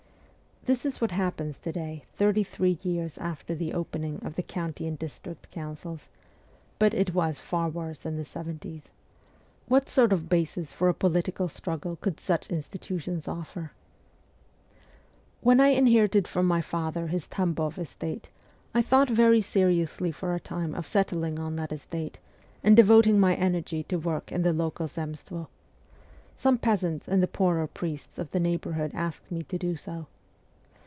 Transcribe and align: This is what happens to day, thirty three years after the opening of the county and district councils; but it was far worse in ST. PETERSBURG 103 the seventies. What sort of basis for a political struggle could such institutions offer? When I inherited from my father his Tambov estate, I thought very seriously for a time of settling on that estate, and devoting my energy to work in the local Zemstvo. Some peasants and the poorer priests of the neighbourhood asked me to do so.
This 0.65 0.85
is 0.85 1.01
what 1.01 1.09
happens 1.09 1.57
to 1.57 1.71
day, 1.71 2.03
thirty 2.13 2.43
three 2.43 2.77
years 2.83 3.17
after 3.17 3.55
the 3.55 3.73
opening 3.73 4.23
of 4.23 4.35
the 4.35 4.43
county 4.43 4.85
and 4.85 4.95
district 4.97 5.49
councils; 5.49 6.07
but 6.77 6.93
it 6.93 7.15
was 7.15 7.39
far 7.39 7.67
worse 7.67 8.05
in 8.05 8.13
ST. 8.13 8.17
PETERSBURG 8.19 8.45
103 8.49 8.71
the 8.77 8.79
seventies. 8.79 8.91
What 9.67 9.89
sort 9.89 10.13
of 10.13 10.29
basis 10.29 10.71
for 10.71 10.87
a 10.87 10.93
political 10.93 11.47
struggle 11.47 11.95
could 11.95 12.19
such 12.19 12.51
institutions 12.51 13.27
offer? 13.27 13.71
When 15.41 15.59
I 15.59 15.69
inherited 15.69 16.27
from 16.27 16.45
my 16.45 16.61
father 16.61 17.07
his 17.07 17.27
Tambov 17.27 17.79
estate, 17.79 18.29
I 18.75 18.83
thought 18.83 19.09
very 19.09 19.41
seriously 19.41 20.11
for 20.11 20.35
a 20.35 20.39
time 20.39 20.75
of 20.75 20.85
settling 20.85 21.39
on 21.39 21.55
that 21.55 21.71
estate, 21.73 22.19
and 22.63 22.75
devoting 22.75 23.19
my 23.19 23.33
energy 23.33 23.81
to 23.85 23.97
work 23.97 24.31
in 24.31 24.43
the 24.43 24.53
local 24.53 24.87
Zemstvo. 24.87 25.47
Some 26.35 26.59
peasants 26.59 27.07
and 27.07 27.23
the 27.23 27.27
poorer 27.27 27.65
priests 27.65 28.19
of 28.19 28.29
the 28.29 28.39
neighbourhood 28.39 28.91
asked 28.93 29.31
me 29.31 29.41
to 29.45 29.57
do 29.57 29.75
so. 29.75 30.05